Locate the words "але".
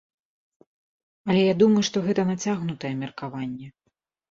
1.31-1.41